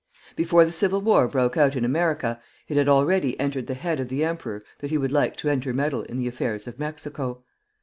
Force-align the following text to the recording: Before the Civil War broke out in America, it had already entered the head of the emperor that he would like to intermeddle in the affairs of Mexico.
Before 0.35 0.65
the 0.65 0.71
Civil 0.71 1.01
War 1.01 1.27
broke 1.27 1.57
out 1.57 1.75
in 1.75 1.85
America, 1.85 2.41
it 2.67 2.75
had 2.75 2.89
already 2.89 3.39
entered 3.39 3.67
the 3.67 3.75
head 3.75 3.99
of 3.99 4.09
the 4.09 4.23
emperor 4.25 4.63
that 4.79 4.89
he 4.89 4.97
would 4.97 5.11
like 5.11 5.35
to 5.37 5.49
intermeddle 5.51 6.01
in 6.01 6.17
the 6.17 6.27
affairs 6.27 6.65
of 6.65 6.79
Mexico. 6.79 7.43